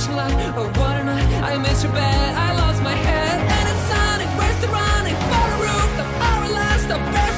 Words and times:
flashing 0.00 0.16
light. 0.16 0.54
Oh, 0.56 0.66
what 0.80 1.00
a 1.00 1.04
night! 1.04 1.42
I 1.42 1.58
missed 1.58 1.84
your 1.84 1.92
bed, 1.92 2.34
I 2.34 2.54
lost 2.54 2.82
my 2.82 2.94
head, 2.94 3.40
and 3.40 3.68
it's 3.68 3.84
sunny. 3.88 4.26
Where's 4.38 4.60
the 4.60 4.68
running? 4.68 5.16
For 5.28 5.46
a 5.54 5.58
roof, 5.64 5.90
the 5.96 6.04
hour 6.24 6.48
last, 6.48 6.90
I'm 6.90 7.29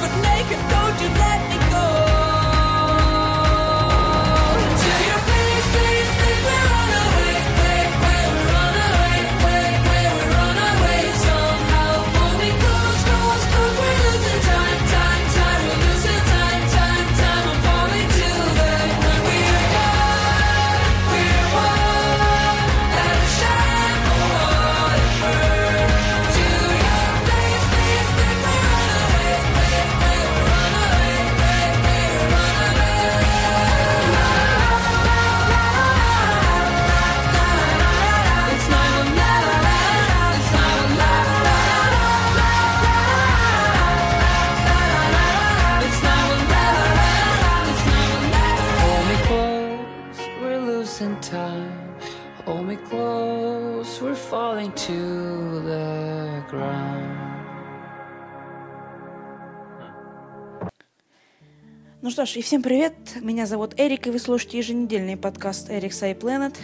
что 62.12 62.26
ж, 62.26 62.36
и 62.36 62.42
всем 62.42 62.60
привет, 62.60 62.92
меня 63.22 63.46
зовут 63.46 63.72
Эрик, 63.78 64.06
и 64.06 64.10
вы 64.10 64.18
слушаете 64.18 64.58
еженедельный 64.58 65.16
подкаст 65.16 65.70
Эрик 65.70 65.94
Сай 65.94 66.12
Planet. 66.12 66.54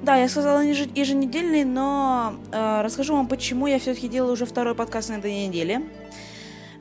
Да, 0.00 0.14
я 0.14 0.28
сказала 0.28 0.60
еж- 0.60 0.88
еженедельный, 0.94 1.64
но 1.64 2.36
э, 2.52 2.82
расскажу 2.82 3.16
вам, 3.16 3.26
почему 3.26 3.66
я 3.66 3.80
все-таки 3.80 4.06
делаю 4.06 4.34
уже 4.34 4.46
второй 4.46 4.76
подкаст 4.76 5.08
на 5.08 5.14
этой 5.14 5.48
неделе. 5.48 5.90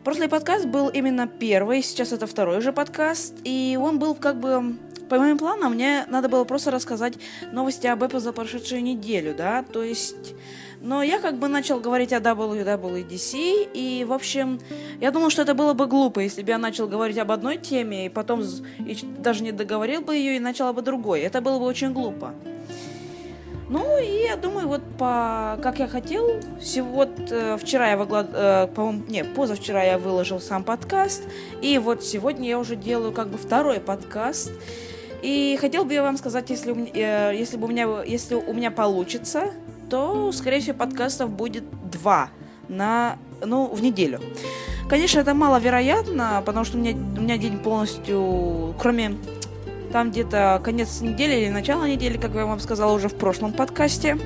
Прошлый 0.04 0.30
подкаст 0.30 0.68
был 0.68 0.88
именно 0.90 1.26
первый, 1.26 1.82
сейчас 1.82 2.12
это 2.12 2.28
второй 2.28 2.60
уже 2.60 2.72
подкаст, 2.72 3.34
и 3.44 3.76
он 3.82 3.98
был 3.98 4.14
как 4.14 4.40
бы... 4.40 4.78
По 5.10 5.18
моим 5.18 5.40
планам, 5.40 5.74
мне 5.74 6.06
надо 6.08 6.30
было 6.30 6.44
просто 6.44 6.70
рассказать 6.70 7.16
новости 7.52 7.88
об 7.88 8.04
Apple 8.04 8.20
за 8.20 8.34
прошедшую 8.34 8.84
неделю, 8.84 9.34
да, 9.36 9.64
то 9.64 9.82
есть... 9.82 10.36
Но 10.86 11.02
я 11.02 11.20
как 11.20 11.40
бы 11.40 11.48
начал 11.48 11.80
говорить 11.80 12.14
о 12.14 12.20
WWDC, 12.20 13.72
и, 13.74 14.06
в 14.08 14.14
общем, 14.14 14.60
я 15.02 15.10
думал, 15.10 15.32
что 15.32 15.42
это 15.42 15.56
было 15.56 15.74
бы 15.74 15.88
глупо, 15.88 16.20
если 16.20 16.44
бы 16.44 16.50
я 16.50 16.60
начал 16.60 16.88
говорить 16.88 17.18
об 17.18 17.32
одной 17.32 17.58
теме, 17.58 18.06
и 18.06 18.10
потом 18.10 18.44
и 18.78 18.96
даже 19.18 19.42
не 19.42 19.52
договорил 19.52 20.02
бы 20.02 20.16
ее 20.16 20.36
и 20.36 20.40
начал 20.40 20.72
бы 20.74 20.84
другой. 20.84 21.22
Это 21.22 21.42
было 21.42 21.58
бы 21.58 21.66
очень 21.66 21.92
глупо. 21.92 22.36
Ну, 23.68 23.98
и 23.98 24.26
я 24.26 24.36
думаю, 24.36 24.68
вот 24.68 24.82
по 25.00 25.58
как 25.64 25.80
я 25.80 25.88
хотел, 25.88 26.40
вот 26.84 27.10
э, 27.32 27.58
вчера 27.58 27.90
я 27.90 27.98
выгла- 27.98 28.30
э, 28.32 28.68
по-моему, 28.68 29.06
не, 29.08 29.24
позавчера 29.24 29.84
я 29.84 29.98
выложил 29.98 30.40
сам 30.40 30.64
подкаст, 30.64 31.24
и 31.64 31.80
вот 31.80 32.04
сегодня 32.04 32.48
я 32.48 32.60
уже 32.60 32.76
делаю 32.76 33.12
как 33.12 33.30
бы 33.30 33.40
второй 33.40 33.80
подкаст. 33.80 34.52
И 35.24 35.58
хотел 35.60 35.84
бы 35.84 35.94
я 35.94 36.04
вам 36.04 36.18
сказать, 36.18 36.52
если, 36.52 36.76
э, 36.94 37.36
если 37.36 37.58
бы 37.58 37.66
у 37.66 37.72
меня, 37.72 38.04
если 38.04 38.36
у 38.36 38.54
меня 38.54 38.70
получится, 38.70 39.50
то, 39.90 40.32
скорее 40.32 40.60
всего, 40.60 40.76
подкастов 40.76 41.30
будет 41.30 41.64
два 41.90 42.30
на, 42.68 43.18
ну, 43.44 43.68
в 43.68 43.82
неделю. 43.82 44.20
Конечно, 44.90 45.20
это 45.20 45.34
маловероятно, 45.34 46.44
потому 46.46 46.66
что 46.66 46.78
у 46.78 46.82
меня, 46.82 46.96
у 46.96 47.22
меня 47.22 47.38
день 47.38 47.58
полностью, 47.58 48.76
кроме 48.80 49.18
там 49.92 50.12
где-то 50.12 50.62
конец 50.64 51.02
недели 51.02 51.42
или 51.42 51.50
начало 51.50 51.86
недели, 51.86 52.18
как 52.18 52.36
я 52.36 52.46
вам 52.46 52.60
сказала 52.60 52.94
уже 52.94 53.08
в 53.08 53.16
прошлом 53.16 53.54
подкасте. 53.54 54.18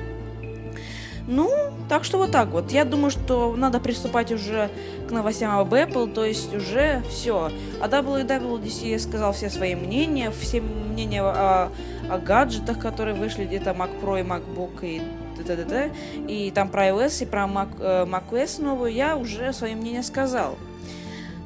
Ну, 1.26 1.48
так 1.88 2.02
что 2.02 2.18
вот 2.18 2.32
так 2.32 2.48
вот. 2.48 2.72
Я 2.72 2.84
думаю, 2.84 3.10
что 3.10 3.54
надо 3.56 3.78
приступать 3.78 4.32
уже 4.32 4.68
к 5.08 5.12
новостям 5.12 5.56
об 5.56 5.72
Apple, 5.72 6.12
то 6.12 6.24
есть 6.24 6.52
уже 6.52 7.02
все. 7.08 7.52
О 7.80 7.86
WWDC 7.86 8.98
сказал 8.98 9.32
все 9.32 9.48
свои 9.48 9.76
мнения, 9.76 10.32
все 10.32 10.60
мнения 10.60 11.22
о, 11.22 11.70
о 12.10 12.18
гаджетах, 12.18 12.80
которые 12.80 13.14
вышли, 13.14 13.44
где-то 13.44 13.70
Mac 13.70 13.90
Pro 14.02 14.20
и 14.20 14.24
MacBook 14.24 14.80
и 14.82 15.02
т.д. 15.44 15.90
И 16.28 16.50
там 16.50 16.68
про 16.68 16.88
iOS 16.88 17.22
и 17.22 17.26
про 17.26 17.44
Mac, 17.44 17.68
э, 17.78 18.06
macOS 18.06 18.62
новую 18.62 18.92
я 18.92 19.16
уже 19.16 19.52
свое 19.52 19.74
мнение 19.74 20.02
сказал. 20.02 20.56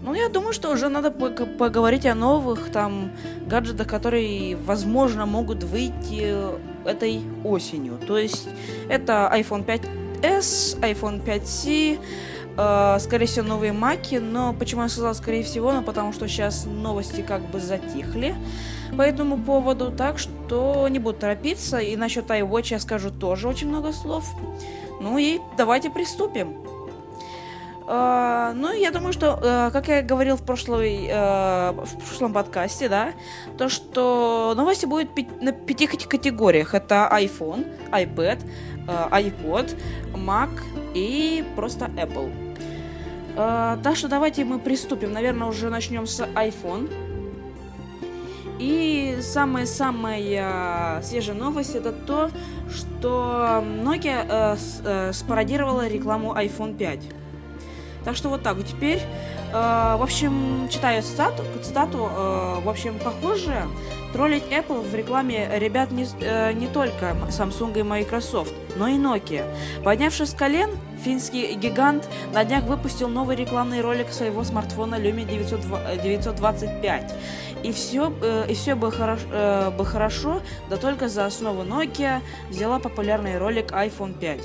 Ну, 0.03 0.13
я 0.13 0.29
думаю, 0.29 0.53
что 0.53 0.71
уже 0.71 0.89
надо 0.91 1.09
пог- 1.09 1.57
поговорить 1.57 2.05
о 2.05 2.15
новых 2.15 2.71
там 2.71 3.13
гаджетах, 3.47 3.87
которые, 3.89 4.55
возможно, 4.55 5.25
могут 5.25 5.65
выйти 5.65 6.35
этой 6.87 7.23
осенью. 7.43 7.99
То 8.07 8.19
есть 8.19 8.47
это 8.91 9.33
iPhone 9.35 9.65
5s, 9.65 10.79
iPhone 10.81 11.25
5c, 11.25 11.99
э, 12.57 12.99
скорее 13.01 13.27
всего, 13.27 13.47
новые 13.47 13.73
маки, 13.73 14.17
но 14.17 14.53
почему 14.53 14.83
я 14.83 14.89
сказала 14.89 15.15
скорее 15.15 15.43
всего, 15.43 15.73
ну 15.73 15.83
потому 15.83 16.13
что 16.13 16.29
сейчас 16.29 16.67
новости 16.67 17.23
как 17.23 17.41
бы 17.51 17.59
затихли 17.59 18.35
по 18.95 19.03
этому 19.03 19.37
поводу, 19.39 19.91
так 19.91 20.19
что 20.19 20.89
не 20.89 20.99
буду 20.99 21.19
торопиться, 21.19 21.79
и 21.79 21.97
насчет 21.97 22.31
iWatch 22.31 22.69
я 22.71 22.79
скажу 22.81 23.11
тоже 23.11 23.49
очень 23.49 23.69
много 23.69 23.93
слов. 23.93 24.25
Ну 25.01 25.19
и 25.19 25.41
давайте 25.57 25.91
приступим. 25.91 26.57
Э, 27.87 28.53
ну, 28.55 28.73
я 28.73 28.91
думаю, 28.91 29.13
что, 29.13 29.39
э, 29.43 29.71
как 29.73 29.89
я 29.89 30.03
говорил 30.03 30.37
в, 30.37 30.43
прошлой, 30.43 31.07
э, 31.07 31.73
в 31.73 31.99
прошлом 32.09 32.33
подкасте, 32.33 32.89
да, 32.89 33.13
то, 33.59 33.69
что 33.69 34.55
новости 34.57 34.87
будут 34.87 35.15
пи- 35.15 35.29
на 35.41 35.53
пяти 35.53 35.87
кате- 35.87 36.09
категориях. 36.09 36.75
Это 36.75 37.09
iPhone, 37.13 37.67
iPad, 37.91 38.39
э, 38.89 39.09
iPod, 39.11 39.77
Mac 40.15 40.49
и 40.95 41.45
просто 41.57 41.87
Apple. 41.97 42.31
Так 43.37 43.97
что 43.97 44.07
давайте 44.07 44.45
мы 44.45 44.61
приступим. 44.61 45.13
Наверное, 45.13 45.49
уже 45.49 45.69
начнем 45.69 46.07
с 46.07 46.21
iPhone. 46.21 46.89
И 48.59 49.19
самая-самая 49.21 51.03
свежая 51.03 51.37
новость 51.37 51.75
это 51.75 51.93
то, 51.93 52.31
что 52.71 53.65
Nokia 53.83 54.27
э, 54.29 54.57
э, 54.85 55.13
спародировала 55.13 55.89
рекламу 55.89 56.35
iPhone 56.35 56.77
5. 56.77 57.01
Так 58.05 58.17
что 58.17 58.29
вот 58.29 58.43
так 58.43 58.57
вот 58.57 58.67
теперь. 58.67 59.01
Э, 59.53 59.97
в 59.97 60.03
общем, 60.03 60.69
читаю 60.69 61.03
цитату, 61.03 61.43
цитату 61.63 62.09
э, 62.11 62.61
в 62.65 62.69
общем, 62.69 62.99
похоже, 62.99 63.67
троллить 64.13 64.45
Apple 64.45 64.89
в 64.89 64.95
рекламе 64.95 65.49
ребят 65.59 65.91
не, 65.91 66.07
э, 66.21 66.53
не 66.53 66.67
только 66.67 67.17
Samsung 67.31 67.79
и 67.79 67.83
Microsoft, 67.83 68.53
но 68.77 68.89
и 68.89 68.95
Nokia. 68.95 69.45
Поднявшись 69.83 70.31
с 70.31 70.35
колен, 70.35 70.71
финский 71.05 71.55
гигант 71.55 72.09
на 72.33 72.45
днях 72.45 72.65
выпустил 72.65 73.09
новый 73.09 73.37
рекламный 73.37 73.83
ролик 73.83 74.11
своего 74.11 74.43
смартфона 74.43 74.95
Lumia 74.95 75.27
900, 75.27 76.03
925. 76.03 77.15
И 77.63 77.73
все, 77.73 78.13
э, 78.23 78.47
и 78.49 78.55
все 78.55 78.75
бы, 78.75 78.91
хорош, 78.91 79.21
э, 79.31 79.71
бы 79.71 79.85
хорошо, 79.85 80.41
да 80.71 80.77
только 80.77 81.09
за 81.09 81.27
основу 81.27 81.63
Nokia 81.63 82.21
взяла 82.49 82.79
популярный 82.79 83.39
ролик 83.39 83.73
iPhone 83.73 84.19
5. 84.19 84.41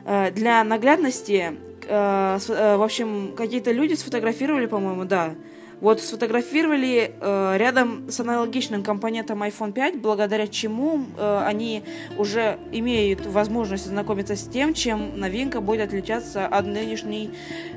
Э, 0.06 0.32
для 0.32 0.64
наглядности, 0.64 1.58
э, 1.88 2.38
с, 2.40 2.50
э, 2.50 2.78
в 2.78 2.82
общем, 2.82 3.34
какие-то 3.36 3.72
люди 3.72 3.94
сфотографировали, 3.94 4.66
по-моему, 4.66 5.06
да, 5.06 5.36
вот 5.84 6.00
сфотографировали 6.00 7.14
э, 7.20 7.58
рядом 7.58 8.10
с 8.10 8.18
аналогичным 8.22 8.84
компонентом 8.84 9.44
iPhone 9.44 9.74
5, 9.74 10.00
благодаря 10.00 10.48
чему 10.48 11.06
э, 11.18 11.44
они 11.46 11.84
уже 12.18 12.58
имеют 12.72 13.26
возможность 13.26 13.88
знакомиться 13.88 14.38
с 14.38 14.44
тем, 14.44 14.74
чем 14.74 15.20
новинка 15.20 15.60
будет 15.60 15.90
отличаться 15.90 16.48
от 16.48 16.66
нынешней 16.66 17.32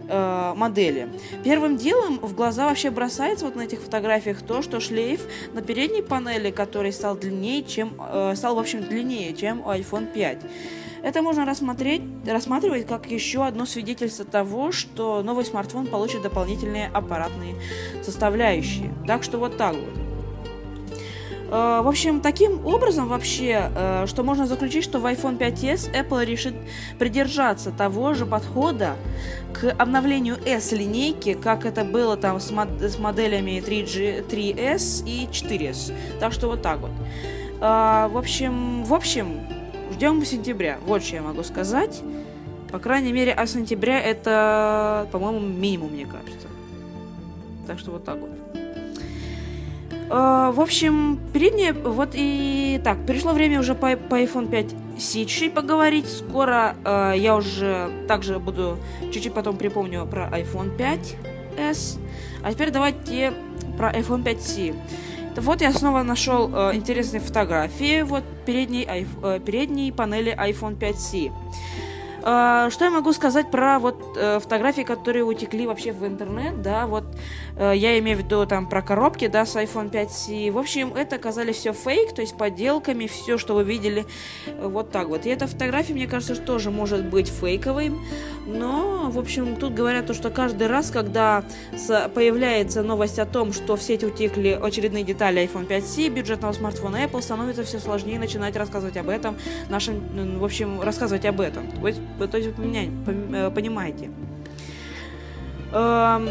э, 0.08 0.52
модели. 0.54 1.08
Первым 1.42 1.76
делом 1.76 2.20
в 2.20 2.32
глаза 2.32 2.68
вообще 2.68 2.90
бросается 2.90 3.44
вот 3.44 3.56
на 3.56 3.62
этих 3.62 3.80
фотографиях 3.80 4.40
то, 4.40 4.62
что 4.62 4.78
шлейф 4.78 5.22
на 5.52 5.60
передней 5.60 6.02
панели, 6.02 6.52
который 6.52 6.92
стал 6.92 7.16
длиннее, 7.16 7.64
чем 7.64 7.94
э, 7.98 8.34
стал 8.36 8.54
в 8.54 8.60
общем 8.60 8.84
длиннее, 8.84 9.34
чем 9.34 9.62
у 9.62 9.70
iPhone 9.70 10.12
5. 10.12 10.38
Это 11.06 11.22
можно 11.22 11.44
рассмотреть, 11.44 12.02
рассматривать 12.26 12.88
как 12.88 13.08
еще 13.08 13.46
одно 13.46 13.64
свидетельство 13.64 14.24
того, 14.24 14.72
что 14.72 15.22
новый 15.22 15.44
смартфон 15.44 15.86
получит 15.86 16.22
дополнительные 16.22 16.88
аппаратные 16.88 17.54
составляющие. 18.02 18.92
Так 19.06 19.22
что 19.22 19.38
вот 19.38 19.56
так 19.56 19.76
вот. 19.76 19.88
Э, 21.48 21.80
в 21.84 21.88
общем, 21.88 22.20
таким 22.20 22.66
образом 22.66 23.06
вообще, 23.06 23.70
э, 23.72 24.06
что 24.08 24.24
можно 24.24 24.48
заключить, 24.48 24.82
что 24.82 24.98
в 24.98 25.06
iPhone 25.06 25.38
5s 25.38 25.92
Apple 25.94 26.24
решит 26.24 26.56
придержаться 26.98 27.70
того 27.70 28.14
же 28.14 28.26
подхода 28.26 28.96
к 29.52 29.70
обновлению 29.78 30.38
S-линейки, 30.44 31.34
как 31.34 31.66
это 31.66 31.84
было 31.84 32.16
там 32.16 32.40
с, 32.40 32.50
мод- 32.50 32.82
с 32.82 32.98
моделями 32.98 33.62
3G, 33.64 34.26
3S 34.28 35.06
и 35.06 35.28
4S. 35.30 35.94
Так 36.18 36.32
что 36.32 36.48
вот 36.48 36.62
так 36.62 36.80
вот. 36.80 36.90
Э, 37.60 38.08
в 38.10 38.18
общем, 38.18 38.82
в 38.82 38.92
общем, 38.92 39.45
ждем 39.96 40.22
сентября. 40.26 40.78
Вот 40.84 41.02
что 41.02 41.16
я 41.16 41.22
могу 41.22 41.42
сказать. 41.42 42.02
По 42.70 42.78
крайней 42.78 43.12
мере, 43.12 43.32
а 43.32 43.46
сентября 43.46 43.98
это, 43.98 45.08
по-моему, 45.10 45.40
минимум, 45.40 45.92
мне 45.92 46.04
кажется. 46.04 46.48
Так 47.66 47.78
что 47.78 47.92
вот 47.92 48.04
так 48.04 48.18
вот. 48.18 48.28
Э, 50.10 50.52
в 50.52 50.60
общем, 50.60 51.18
переднее, 51.32 51.72
вот 51.72 52.10
и 52.12 52.78
так, 52.84 53.06
пришло 53.06 53.32
время 53.32 53.60
уже 53.60 53.74
по, 53.74 53.96
по 53.96 54.20
iPhone 54.20 54.50
5 54.50 54.74
Сичи 54.98 55.48
поговорить. 55.48 56.06
Скоро 56.06 56.76
э, 56.84 57.14
я 57.16 57.34
уже 57.34 57.90
также 58.06 58.38
буду 58.38 58.78
чуть-чуть 59.12 59.32
потом 59.32 59.56
припомню 59.56 60.06
про 60.06 60.28
iPhone 60.28 60.76
5s. 60.76 61.98
А 62.42 62.52
теперь 62.52 62.70
давайте 62.70 63.32
про 63.78 63.92
iPhone 63.92 64.22
5C. 64.22 64.74
Вот 65.36 65.60
я 65.60 65.72
снова 65.72 66.02
нашел 66.02 66.50
э, 66.52 66.74
интересные 66.74 67.20
фотографии 67.20 68.02
вот 68.02 68.24
передней, 68.46 68.86
э, 68.88 69.40
передней 69.44 69.92
панели 69.92 70.34
iPhone 70.34 70.78
5C. 70.78 71.30
Э, 72.26 72.70
что 72.70 72.84
я 72.84 72.90
могу 72.90 73.12
сказать 73.12 73.52
про 73.52 73.78
вот 73.78 74.16
э, 74.16 74.40
фотографии, 74.40 74.82
которые 74.82 75.24
утекли 75.24 75.64
вообще 75.64 75.92
в 75.92 76.04
интернет, 76.04 76.60
да, 76.60 76.88
вот 76.88 77.04
э, 77.56 77.72
я 77.76 77.96
имею 78.00 78.18
в 78.18 78.22
виду 78.22 78.44
там 78.46 78.68
про 78.68 78.82
коробки, 78.82 79.28
да, 79.28 79.46
с 79.46 79.54
iPhone 79.54 79.92
5C. 79.92 80.50
В 80.50 80.58
общем, 80.58 80.92
это 80.96 81.16
оказались 81.16 81.56
все 81.56 81.72
фейк, 81.72 82.14
то 82.14 82.22
есть 82.22 82.36
подделками, 82.36 83.06
все, 83.06 83.38
что 83.38 83.54
вы 83.54 83.62
видели, 83.62 84.06
э, 84.46 84.66
вот 84.66 84.90
так 84.90 85.06
вот. 85.06 85.24
И 85.24 85.28
эта 85.28 85.46
фотография, 85.46 85.92
мне 85.92 86.08
кажется, 86.08 86.34
тоже 86.34 86.72
может 86.72 87.04
быть 87.06 87.28
фейковой, 87.28 87.92
но, 88.44 89.08
в 89.08 89.20
общем, 89.20 89.54
тут 89.54 89.74
говорят 89.74 90.08
то, 90.08 90.14
что 90.14 90.30
каждый 90.30 90.66
раз, 90.66 90.90
когда 90.90 91.44
появляется 92.14 92.82
новость 92.82 93.20
о 93.20 93.26
том, 93.26 93.52
что 93.52 93.76
в 93.76 93.82
сеть 93.82 94.02
утекли 94.02 94.50
очередные 94.50 95.04
детали 95.04 95.42
iPhone 95.42 95.68
5C, 95.68 96.08
бюджетного 96.08 96.52
смартфона 96.52 97.04
Apple, 97.04 97.22
становится 97.22 97.62
все 97.62 97.78
сложнее 97.78 98.18
начинать 98.18 98.56
рассказывать 98.56 98.96
об 98.96 99.08
этом 99.10 99.36
нашим, 99.68 100.38
в 100.40 100.44
общем, 100.44 100.80
рассказывать 100.80 101.24
об 101.24 101.40
этом. 101.40 101.70
То 101.70 101.86
есть, 101.86 102.00
то 102.18 102.38
есть 102.38 102.56
вы 102.56 102.90
э, 103.32 103.50
понимаете. 103.50 104.10
Эм, 105.72 106.28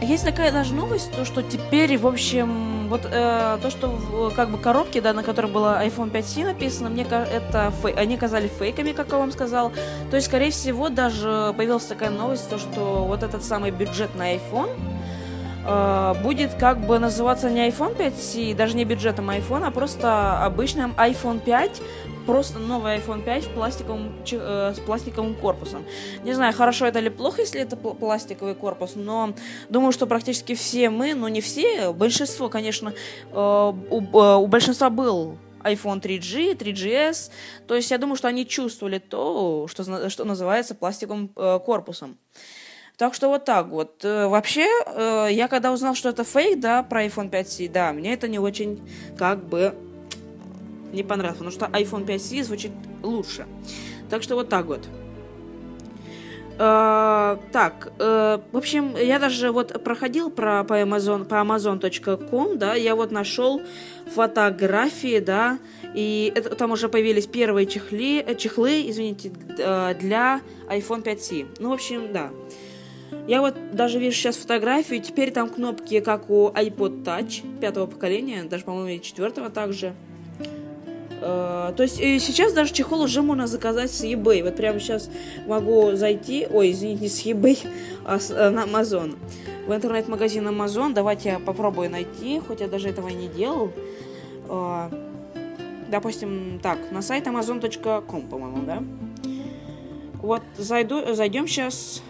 есть 0.00 0.24
такая 0.24 0.50
даже 0.50 0.74
новость, 0.74 1.12
то 1.12 1.24
что 1.24 1.42
теперь, 1.42 1.98
в 1.98 2.06
общем, 2.06 2.88
вот 2.88 3.02
э, 3.04 3.58
то, 3.62 3.70
что 3.70 3.88
в, 3.88 4.34
как 4.34 4.50
бы 4.50 4.58
коробки, 4.58 5.00
да, 5.00 5.12
на 5.12 5.22
которой 5.22 5.50
было 5.52 5.84
iPhone 5.84 6.10
5C 6.10 6.44
написано, 6.44 6.88
мне 6.88 7.02
это 7.02 7.72
фей- 7.82 7.94
они 7.94 8.16
казали 8.16 8.48
фейками, 8.48 8.92
как 8.92 9.12
я 9.12 9.18
вам 9.18 9.30
сказал. 9.30 9.72
То 10.10 10.16
есть, 10.16 10.28
скорее 10.28 10.50
всего, 10.50 10.88
даже 10.88 11.54
появилась 11.56 11.84
такая 11.84 12.10
новость, 12.10 12.48
то 12.48 12.58
что 12.58 13.04
вот 13.06 13.22
этот 13.22 13.44
самый 13.44 13.70
бюджетный 13.70 14.36
iPhone 14.36 14.70
э, 15.66 16.14
будет 16.22 16.54
как 16.54 16.78
бы 16.86 16.98
называться 16.98 17.50
не 17.50 17.68
iPhone 17.68 17.96
5C, 17.96 18.54
даже 18.54 18.76
не 18.76 18.84
бюджетом 18.84 19.30
iPhone, 19.30 19.64
а 19.64 19.70
просто 19.70 20.44
обычным 20.44 20.92
iPhone 20.92 21.40
5, 21.40 21.82
просто 22.26 22.58
новый 22.58 22.96
iPhone 22.96 23.22
5 23.22 23.44
в 23.44 23.48
пластиковом, 23.50 24.12
э, 24.30 24.74
с 24.76 24.80
пластиковым 24.80 25.34
корпусом. 25.34 25.84
Не 26.24 26.32
знаю, 26.32 26.54
хорошо 26.54 26.86
это 26.86 26.98
или 26.98 27.08
плохо, 27.08 27.42
если 27.42 27.60
это 27.60 27.76
пл- 27.76 27.96
пластиковый 27.96 28.54
корпус, 28.54 28.92
но 28.94 29.34
думаю, 29.68 29.92
что 29.92 30.06
практически 30.06 30.54
все 30.54 30.90
мы, 30.90 31.14
ну 31.14 31.28
не 31.28 31.40
все, 31.40 31.92
большинство, 31.92 32.48
конечно, 32.48 32.92
э, 33.32 33.34
у, 33.34 34.00
э, 34.00 34.36
у 34.36 34.46
большинства 34.46 34.90
был 34.90 35.38
iPhone 35.62 36.00
3G, 36.00 36.56
3GS, 36.56 37.30
то 37.66 37.74
есть 37.74 37.90
я 37.90 37.98
думаю, 37.98 38.16
что 38.16 38.28
они 38.28 38.46
чувствовали 38.46 38.98
то, 38.98 39.66
что, 39.68 40.08
что 40.08 40.24
называется 40.24 40.74
пластиковым 40.74 41.30
э, 41.36 41.58
корпусом. 41.64 42.16
Так 43.00 43.14
что 43.14 43.30
вот 43.30 43.46
так 43.46 43.68
вот. 43.68 44.04
Э, 44.04 44.26
Вообще, 44.26 44.66
э, 44.84 45.28
я 45.30 45.48
когда 45.48 45.72
узнал, 45.72 45.94
что 45.94 46.10
это 46.10 46.22
фейк, 46.22 46.60
да, 46.60 46.82
про 46.82 47.06
iPhone 47.06 47.30
5C, 47.30 47.72
да, 47.72 47.94
мне 47.94 48.12
это 48.12 48.28
не 48.28 48.38
очень 48.38 48.78
как 49.16 49.42
бы 49.42 49.74
не 50.92 51.02
понравилось, 51.02 51.38
потому 51.38 51.50
что 51.50 51.64
iPhone 51.78 52.04
5C 52.04 52.42
звучит 52.42 52.72
лучше. 53.02 53.46
Так 54.10 54.22
что 54.22 54.34
вот 54.34 54.50
так 54.50 54.66
вот. 54.66 54.86
Э, 56.58 57.38
так, 57.52 57.90
э, 57.98 58.38
в 58.52 58.56
общем, 58.58 58.94
я 58.98 59.18
даже 59.18 59.50
вот 59.50 59.82
проходил 59.82 60.28
про, 60.28 60.62
по 60.64 60.74
Amazon, 60.74 61.24
по 61.24 61.36
amazon.com, 61.36 62.58
да, 62.58 62.74
я 62.74 62.94
вот 62.94 63.12
нашел 63.12 63.62
фотографии, 64.14 65.20
да, 65.20 65.58
и 65.94 66.30
это, 66.34 66.54
там 66.54 66.72
уже 66.72 66.90
появились 66.90 67.26
первые 67.26 67.66
чехли, 67.66 68.36
чехлы, 68.38 68.90
извините, 68.90 69.30
для 69.30 70.42
iPhone 70.68 71.02
5C. 71.02 71.46
Ну, 71.60 71.70
в 71.70 71.72
общем, 71.72 72.12
да. 72.12 72.30
Я 73.26 73.40
вот 73.40 73.54
даже 73.72 73.98
вижу 73.98 74.16
сейчас 74.16 74.36
фотографию, 74.36 75.00
теперь 75.00 75.30
там 75.30 75.48
кнопки, 75.48 76.00
как 76.00 76.30
у 76.30 76.48
iPod 76.48 77.04
Touch 77.04 77.42
пятого 77.60 77.86
поколения, 77.86 78.44
даже, 78.44 78.64
по-моему, 78.64 78.88
и 78.88 79.00
четвертого 79.00 79.50
также. 79.50 79.94
Э, 81.20 81.72
то 81.76 81.82
есть 81.82 82.00
э, 82.00 82.18
сейчас 82.18 82.52
даже 82.52 82.72
чехол 82.72 83.02
уже 83.02 83.22
можно 83.22 83.46
заказать 83.46 83.90
с 83.90 84.02
eBay. 84.02 84.42
Вот 84.42 84.56
прямо 84.56 84.80
сейчас 84.80 85.10
могу 85.46 85.92
зайти, 85.92 86.46
ой, 86.50 86.70
извините, 86.72 87.08
с 87.08 87.24
eBay, 87.24 87.58
а 88.04 88.18
с, 88.18 88.30
э, 88.30 88.50
на 88.50 88.64
Amazon. 88.64 89.16
В 89.66 89.74
интернет-магазин 89.74 90.48
Amazon. 90.48 90.92
Давайте 90.94 91.30
я 91.30 91.38
попробую 91.38 91.90
найти, 91.90 92.40
хоть 92.40 92.60
я 92.60 92.68
даже 92.68 92.88
этого 92.88 93.08
и 93.08 93.14
не 93.14 93.28
делал. 93.28 93.70
Э, 94.48 94.88
допустим, 95.90 96.58
так, 96.62 96.78
на 96.90 97.02
сайт 97.02 97.26
amazon.com, 97.26 98.22
по-моему, 98.22 98.62
да? 98.64 98.82
Вот 100.22 100.42
зайду, 100.56 101.14
зайдем 101.14 101.46
сейчас 101.46 102.02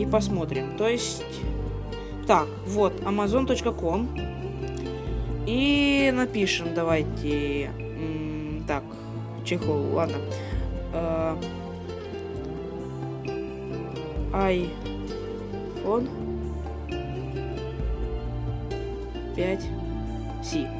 и 0.00 0.06
посмотрим. 0.06 0.76
То 0.76 0.88
есть, 0.88 1.22
так, 2.26 2.48
вот, 2.66 2.94
amazon.com. 3.02 4.08
И 5.46 6.10
напишем, 6.14 6.74
давайте, 6.74 7.70
так, 8.66 8.82
чехол, 9.44 9.94
ладно. 9.94 10.16
Э, 10.92 11.36
iPhone 14.32 16.08
5C. 19.36 20.79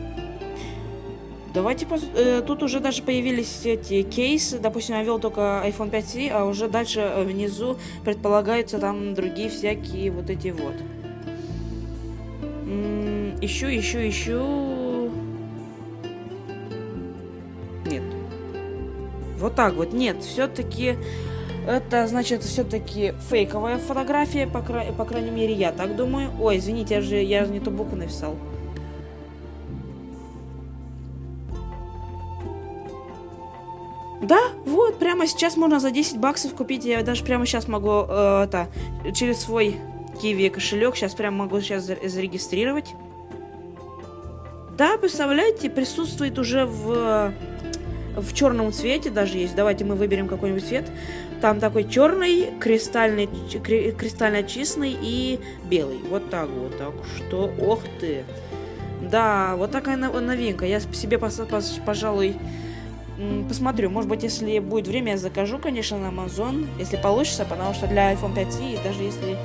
Давайте 1.53 1.85
пос- 1.85 2.09
э, 2.15 2.43
тут 2.43 2.63
уже 2.63 2.79
даже 2.79 3.03
появились 3.03 3.67
эти 3.67 4.03
кейсы. 4.03 4.61
Допустим, 4.61 4.95
я 4.97 5.03
ввел 5.03 5.19
только 5.19 5.63
iPhone 5.67 5.91
5C, 5.91 6.31
а 6.31 6.45
уже 6.45 6.69
дальше 6.69 7.01
э, 7.01 7.25
внизу 7.25 7.77
предполагаются 8.05 8.79
там 8.79 9.15
другие 9.15 9.49
всякие 9.49 10.13
вот 10.13 10.31
эти 10.31 10.49
вот. 10.49 10.75
М, 12.67 13.35
Ищу, 13.41 13.67
ищу, 13.67 13.99
ищу. 13.99 15.11
Нет. 17.87 18.03
Вот 19.39 19.55
так 19.57 19.75
вот. 19.75 19.93
Нет, 19.93 20.23
все-таки 20.23 20.95
это 21.67 22.07
значит 22.07 22.45
все-таки 22.45 23.15
фейковая 23.29 23.79
фотография, 23.79 24.47
по, 24.47 24.61
кра- 24.63 24.93
по 24.97 25.05
крайней 25.05 25.31
мере, 25.31 25.55
я 25.55 25.73
так 25.73 25.97
думаю. 25.97 26.31
Ой, 26.41 26.59
извините, 26.59 26.95
я 26.95 27.01
же, 27.01 27.17
я 27.17 27.45
же 27.45 27.51
не 27.51 27.59
ту 27.59 27.71
букву 27.73 27.97
написал. 27.97 28.37
Да, 34.23 34.39
вот, 34.67 34.99
прямо 34.99 35.27
сейчас 35.27 35.57
можно 35.57 35.81
за 35.81 35.91
10 35.91 36.19
баксов 36.19 36.55
купить. 36.55 36.85
Я 36.85 37.03
даже 37.03 37.25
прямо 37.25 37.47
сейчас 37.47 37.69
могу 37.69 38.05
э, 38.07 38.45
это, 38.45 38.69
через 39.15 39.41
свой 39.41 39.77
Kiwi 40.23 40.51
кошелек, 40.51 40.95
сейчас 40.95 41.15
прямо 41.15 41.45
могу 41.45 41.61
сейчас 41.61 41.85
за- 41.85 41.97
зарегистрировать. 42.07 42.95
Да, 44.77 44.99
представляете, 44.99 45.71
присутствует 45.71 46.39
уже 46.39 46.67
в, 46.67 47.33
в 48.17 48.35
черном 48.35 48.73
цвете 48.73 49.11
даже 49.11 49.39
есть. 49.39 49.55
Давайте 49.55 49.85
мы 49.85 49.95
выберем 49.95 50.29
какой-нибудь 50.29 50.67
цвет. 50.67 50.91
Там 51.41 51.59
такой 51.59 51.89
черный, 51.89 52.51
кристальный, 52.61 53.27
кристально 53.99 54.43
чистый 54.43 54.95
и 55.01 55.41
белый. 55.65 55.99
Вот 56.11 56.29
так 56.29 56.49
вот. 56.51 56.77
Так 56.77 56.93
что, 57.17 57.51
ох 57.61 57.81
ты. 58.01 58.25
Да, 59.01 59.55
вот 59.57 59.71
такая 59.71 59.97
но- 59.97 60.21
новинка. 60.21 60.67
Я 60.67 60.81
себе, 60.81 61.19
пожалуй, 61.19 62.37
посмотрю. 63.49 63.91
Может 63.91 64.09
быть, 64.09 64.23
если 64.23 64.59
будет 64.59 64.87
время, 64.89 65.13
я 65.13 65.19
закажу, 65.19 65.59
конечно, 65.59 65.99
на 65.99 66.09
Amazon. 66.09 66.67
Если 66.79 66.97
получится, 66.97 67.45
потому 67.45 67.75
что 67.75 67.87
для 67.87 68.13
iPhone 68.13 68.35
5C, 68.35 68.83
даже 68.85 69.03
если 69.03 69.37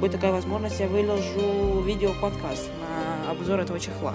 будет 0.00 0.12
такая 0.12 0.32
возможность, 0.32 0.80
я 0.80 0.86
выложу 0.86 1.80
видео-подкаст 1.86 2.68
на 2.80 3.30
обзор 3.32 3.60
этого 3.60 3.78
чехла. 3.80 4.14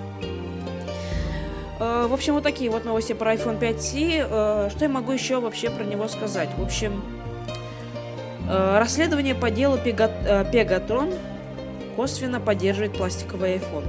Э, 1.80 2.08
В 2.10 2.14
общем, 2.14 2.34
вот 2.34 2.44
такие 2.44 2.70
вот 2.70 2.86
новости 2.86 3.14
про 3.14 3.34
iPhone 3.34 3.60
5C. 3.60 4.28
Э, 4.30 4.70
Что 4.70 4.86
я 4.86 4.90
могу 4.90 5.12
еще 5.12 5.40
вообще 5.40 5.70
про 5.70 5.84
него 5.84 6.08
сказать? 6.08 6.50
В 6.58 6.62
общем, 6.64 7.02
э, 8.50 8.80
расследование 8.80 9.36
по 9.36 9.50
делу 9.50 9.78
Пега- 9.78 10.50
Pegatron 10.52 11.14
косвенно 11.96 12.40
поддерживает 12.40 12.98
пластиковый 12.98 13.56
iPhone. 13.58 13.86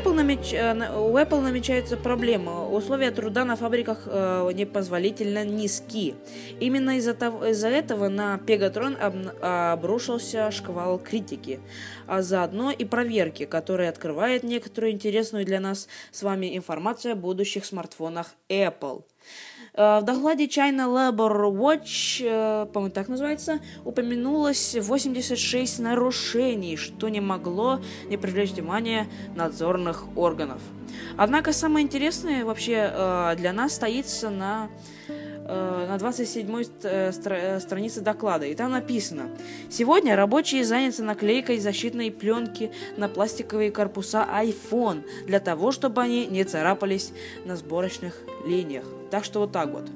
Apple 0.00 0.14
намеч- 0.14 0.54
э, 0.54 0.98
У 0.98 1.16
Apple 1.18 1.40
намечается 1.40 1.96
проблема. 1.96 2.66
Условия 2.68 3.10
труда 3.10 3.44
на 3.44 3.56
фабриках 3.56 4.04
э, 4.06 4.50
непозволительно 4.54 5.44
низки. 5.44 6.14
Именно 6.58 6.96
из-за 6.96 7.12
того- 7.12 7.44
из-за 7.50 7.68
этого 7.68 8.08
на 8.08 8.40
Pegatron 8.46 8.98
обн- 8.98 9.38
обрушился 9.72 10.50
шквал 10.50 10.98
критики, 10.98 11.60
а 12.06 12.22
заодно 12.22 12.70
и 12.70 12.84
проверки, 12.86 13.44
которые 13.44 13.90
открывает 13.90 14.42
некоторую 14.42 14.92
интересную 14.92 15.44
для 15.44 15.60
нас 15.60 15.86
с 16.12 16.22
вами 16.22 16.56
информацию 16.56 17.12
о 17.12 17.16
будущих 17.16 17.66
смартфонах 17.66 18.34
Apple. 18.48 19.02
Э, 19.74 20.00
В 20.00 20.04
докладе 20.04 20.46
China 20.46 20.86
Labor 20.88 21.50
Watch, 21.52 22.20
э, 22.24 22.66
по-моему, 22.72 22.92
так 22.92 23.08
называется, 23.08 23.60
упомянулось 23.84 24.74
86 24.80 25.78
нарушений, 25.80 26.76
что 26.76 27.08
не 27.08 27.20
могло 27.20 27.80
не 28.08 28.16
привлечь 28.16 28.50
внимание 28.50 29.06
надзорных 29.36 30.04
органов. 30.16 30.60
Однако 31.16 31.52
самое 31.52 31.84
интересное 31.86 32.44
вообще 32.44 32.90
э, 32.92 33.34
для 33.36 33.52
нас 33.52 33.74
стоится 33.74 34.28
на, 34.30 34.68
на 35.46 35.96
27-й 35.98 36.64
ст- 36.64 36.84
э, 36.84 37.10
стра- 37.10 37.60
странице 37.60 38.00
доклада. 38.00 38.46
И 38.46 38.54
там 38.54 38.72
написано, 38.72 39.30
сегодня 39.70 40.16
рабочие 40.16 40.64
заняты 40.64 41.02
наклейкой 41.02 41.58
защитной 41.58 42.10
пленки 42.10 42.70
на 42.96 43.08
пластиковые 43.08 43.70
корпуса 43.70 44.26
iPhone, 44.32 45.02
для 45.26 45.38
того, 45.40 45.70
чтобы 45.72 46.02
они 46.02 46.26
не 46.26 46.44
царапались 46.44 47.12
на 47.44 47.56
сборочных 47.56 48.14
линиях. 48.46 48.84
Так 49.10 49.24
что 49.24 49.40
вот 49.40 49.52
так 49.52 49.70
вот. 49.70 49.90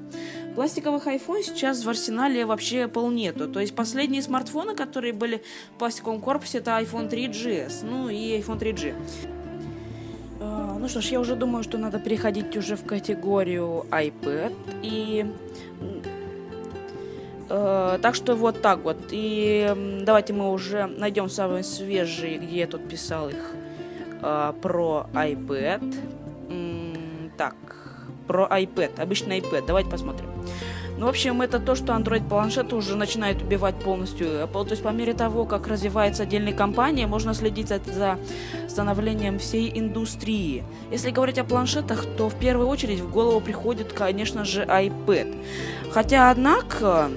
Пластиковых 0.55 1.07
iPhone 1.07 1.43
сейчас 1.43 1.83
в 1.83 1.89
арсенале 1.89 2.45
вообще 2.45 2.83
Apple 2.83 3.13
нету. 3.13 3.47
То 3.49 3.59
есть 3.59 3.75
последние 3.75 4.21
смартфоны, 4.21 4.75
которые 4.75 5.13
были 5.13 5.43
в 5.75 5.79
пластиковом 5.79 6.21
корпусе, 6.21 6.59
это 6.59 6.71
iPhone 6.79 7.09
3GS, 7.09 7.83
ну 7.83 8.09
и 8.09 8.39
iPhone 8.39 8.59
3G. 8.59 8.95
Э, 10.39 10.77
Ну 10.79 10.87
что 10.87 11.01
ж, 11.01 11.05
я 11.07 11.19
уже 11.19 11.35
думаю, 11.35 11.63
что 11.63 11.77
надо 11.77 11.99
переходить 11.99 12.55
уже 12.55 12.75
в 12.75 12.85
категорию 12.85 13.85
iPad. 13.89 14.53
И 14.81 15.25
э, 17.49 17.99
так 18.01 18.15
что 18.15 18.35
вот 18.35 18.61
так 18.61 18.79
вот. 18.79 18.97
И 19.11 20.01
давайте 20.03 20.33
мы 20.33 20.51
уже 20.51 20.85
найдем 20.85 21.29
самые 21.29 21.63
свежие, 21.63 22.37
где 22.37 22.59
я 22.59 22.67
тут 22.67 22.87
писал 22.87 23.29
их 23.29 23.51
э, 24.21 24.53
про 24.61 25.07
iPad. 25.13 25.95
Про 28.27 28.47
iPad, 28.47 28.99
обычный 29.01 29.39
iPad. 29.39 29.65
Давайте 29.67 29.89
посмотрим. 29.89 30.29
Ну, 30.97 31.07
в 31.07 31.09
общем, 31.09 31.41
это 31.41 31.59
то, 31.59 31.75
что 31.75 31.91
Android-планшеты 31.93 32.73
уже 32.73 32.95
начинают 32.95 33.41
убивать 33.41 33.75
полностью 33.75 34.27
Apple. 34.27 34.63
То 34.63 34.71
есть, 34.71 34.83
по 34.83 34.89
мере 34.89 35.13
того, 35.13 35.43
как 35.45 35.67
развивается 35.67 36.23
отдельные 36.23 36.53
компании, 36.53 37.05
можно 37.05 37.33
следить 37.33 37.67
за, 37.67 37.81
за 37.85 38.17
становлением 38.69 39.37
всей 39.37 39.77
индустрии. 39.77 40.63
Если 40.91 41.11
говорить 41.11 41.37
о 41.37 41.43
планшетах, 41.43 42.05
то 42.17 42.29
в 42.29 42.35
первую 42.35 42.69
очередь 42.69 43.01
в 43.01 43.11
голову 43.11 43.41
приходит, 43.41 43.91
конечно 43.91 44.45
же, 44.45 44.63
iPad. 44.63 45.35
Хотя, 45.91 46.31
однако, 46.31 47.09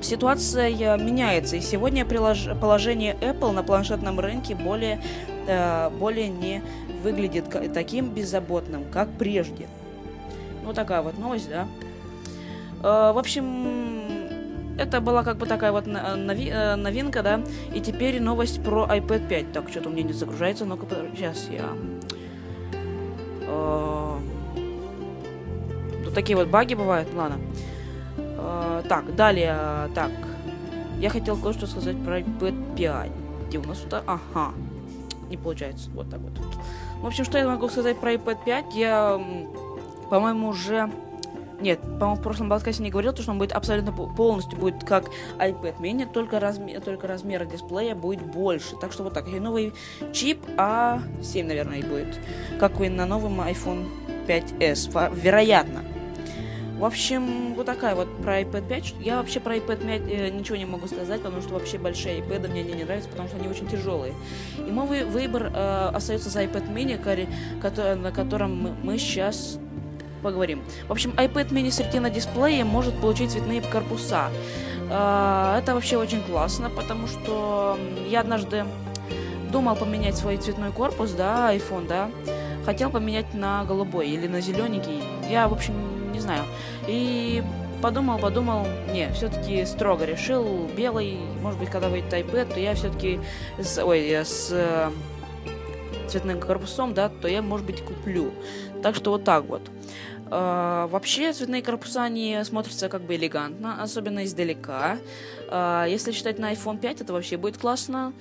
ситуация 0.00 0.96
меняется, 0.96 1.54
и 1.54 1.60
сегодня 1.60 2.04
положение 2.04 3.16
Apple 3.20 3.52
на 3.52 3.62
планшетном 3.62 4.18
рынке 4.18 4.56
более, 4.56 5.00
э, 5.46 5.88
более 5.90 6.28
не 6.28 6.62
выглядит 7.04 7.44
таким 7.72 8.08
беззаботным, 8.08 8.86
как 8.92 9.08
прежде. 9.18 9.68
Ну, 10.64 10.72
такая 10.72 11.02
вот 11.02 11.18
новость, 11.18 11.48
да. 11.50 11.66
Э, 12.82 13.12
В 13.12 13.18
общем, 13.18 14.00
это 14.78 15.00
была 15.00 15.22
как 15.22 15.36
бы 15.36 15.46
такая 15.46 15.72
вот 15.72 15.86
нови- 15.86 16.50
э, 16.50 16.74
новинка, 16.76 17.22
да. 17.22 17.40
И 17.74 17.80
теперь 17.80 18.20
новость 18.20 18.62
про 18.64 18.84
iPad 18.86 19.28
5. 19.28 19.52
Так, 19.52 19.68
что-то 19.68 19.88
у 19.88 19.92
меня 19.92 20.02
не 20.04 20.12
загружается. 20.12 20.64
Ну-ка, 20.64 20.86
сейчас 21.14 21.48
я... 21.50 21.66
Э, 23.42 24.18
Тут 26.04 26.14
такие 26.14 26.36
вот 26.36 26.48
баги 26.48 26.74
бывают, 26.74 27.08
ладно. 27.14 27.36
Э, 28.16 28.82
Так, 28.88 29.14
далее, 29.16 29.56
так. 29.94 30.10
Я 30.98 31.10
хотел 31.10 31.36
кое-что 31.36 31.66
сказать 31.66 31.96
про 32.04 32.20
iPad 32.20 32.74
5. 32.76 33.10
Где 33.48 33.58
у 33.58 33.64
нас 33.64 33.78
тут? 33.78 33.94
Ага. 34.06 34.52
Не 35.30 35.36
получается. 35.36 35.90
Вот 35.94 36.10
так 36.10 36.20
вот. 36.20 36.32
В 37.00 37.06
общем, 37.06 37.24
что 37.24 37.38
я 37.38 37.48
могу 37.48 37.68
сказать 37.68 37.98
про 37.98 38.12
iPad 38.14 38.38
5? 38.44 38.74
Я, 38.74 39.20
по-моему, 40.10 40.48
уже... 40.48 40.90
Нет, 41.60 41.80
по-моему, 41.80 42.16
в 42.16 42.20
прошлом 42.22 42.50
подкасте 42.50 42.82
не 42.82 42.90
говорил, 42.90 43.12
то, 43.12 43.22
что 43.22 43.30
он 43.30 43.38
будет 43.38 43.52
абсолютно 43.52 43.92
по- 43.92 44.06
полностью 44.08 44.58
будет 44.58 44.82
как 44.84 45.04
iPad 45.38 45.78
mini, 45.78 46.04
только, 46.10 46.40
размер, 46.40 46.80
только 46.80 47.06
размер 47.06 47.46
дисплея 47.46 47.94
будет 47.94 48.22
больше. 48.22 48.76
Так 48.80 48.92
что 48.92 49.04
вот 49.04 49.14
так. 49.14 49.28
И 49.28 49.38
новый 49.40 49.72
чип 50.12 50.44
A7, 50.58 51.44
наверное, 51.44 51.78
и 51.78 51.82
будет. 51.82 52.18
Как 52.58 52.80
и 52.80 52.88
на 52.88 53.06
новом 53.06 53.40
iPhone 53.40 53.86
5s. 54.26 54.90
во- 54.92 55.08
Вероятно. 55.10 55.82
В 56.78 56.84
общем, 56.84 57.54
вот 57.54 57.66
такая 57.66 57.94
вот 57.94 58.08
про 58.20 58.40
iPad 58.42 58.66
5. 58.68 58.94
Я 59.00 59.18
вообще 59.18 59.38
про 59.38 59.54
iPad 59.56 59.86
5 59.86 60.02
э, 60.10 60.30
ничего 60.30 60.56
не 60.56 60.66
могу 60.66 60.88
сказать, 60.88 61.22
потому 61.22 61.40
что 61.40 61.54
вообще 61.54 61.78
большие 61.78 62.18
iPad 62.18 62.50
мне 62.50 62.62
они 62.62 62.72
не 62.72 62.82
нравятся, 62.84 63.08
потому 63.08 63.28
что 63.28 63.38
они 63.38 63.46
очень 63.46 63.68
тяжелые. 63.68 64.12
И 64.58 64.70
мой 64.72 64.86
вы- 64.88 65.04
выбор 65.04 65.52
э, 65.54 65.90
остается 65.94 66.30
за 66.30 66.42
iPad 66.42 66.74
mini, 66.74 67.00
кори- 67.02 67.28
кото- 67.62 67.94
на 67.94 68.10
котором 68.10 68.60
мы, 68.60 68.70
мы 68.82 68.98
сейчас 68.98 69.58
поговорим. 70.24 70.62
В 70.88 70.92
общем, 70.92 71.10
iPad 71.10 71.50
mini 71.50 71.70
с 71.70 71.78
Retina 71.78 72.10
дисплеем 72.10 72.66
может 72.66 72.94
получить 73.00 73.30
цветные 73.30 73.60
корпуса. 73.60 74.30
Э, 74.90 75.58
это 75.58 75.74
вообще 75.74 75.96
очень 75.96 76.22
классно, 76.22 76.70
потому 76.70 77.06
что 77.06 77.78
я 78.08 78.20
однажды 78.20 78.64
думал 79.52 79.76
поменять 79.76 80.16
свой 80.16 80.36
цветной 80.38 80.72
корпус, 80.72 81.12
да, 81.12 81.54
iPhone, 81.54 81.86
да, 81.86 82.10
хотел 82.64 82.90
поменять 82.90 83.34
на 83.34 83.64
голубой 83.64 84.08
или 84.08 84.26
на 84.26 84.40
зелененький. 84.40 85.04
Я, 85.30 85.46
в 85.46 85.52
общем, 85.52 85.74
не 86.12 86.20
знаю. 86.20 86.42
И 86.88 87.42
подумал, 87.82 88.18
подумал, 88.18 88.66
не, 88.92 89.12
все-таки 89.12 89.64
строго 89.66 90.06
решил, 90.06 90.68
белый, 90.76 91.18
может 91.42 91.60
быть, 91.60 91.70
когда 91.70 91.88
выйдет 91.88 92.12
iPad, 92.12 92.54
то 92.54 92.58
я 92.58 92.74
все-таки 92.74 93.20
с, 93.60 93.78
ой, 93.84 94.08
э, 94.08 94.24
с 94.24 94.48
э, 94.52 94.90
цветным 96.08 96.40
корпусом, 96.40 96.94
да, 96.94 97.08
то 97.08 97.28
я, 97.28 97.42
может 97.42 97.66
быть, 97.66 97.82
куплю. 97.82 98.32
Так 98.82 98.94
что 98.94 99.10
вот 99.10 99.24
так 99.24 99.44
вот. 99.44 99.62
Э, 100.30 100.86
вообще, 100.90 101.32
цветные 101.32 101.62
корпуса, 101.62 102.02
они 102.02 102.40
смотрятся 102.44 102.88
как 102.88 103.02
бы 103.02 103.16
элегантно, 103.16 103.82
особенно 103.82 104.24
издалека. 104.24 104.98
Э, 105.50 105.86
если 105.88 106.12
считать 106.12 106.38
на 106.38 106.52
iPhone 106.52 106.78
5, 106.78 107.02
это 107.02 107.12
вообще 107.12 107.36
будет 107.36 107.58
классно. 107.58 108.12